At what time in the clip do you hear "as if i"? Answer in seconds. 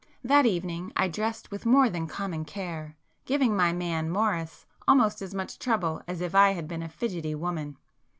6.07-6.53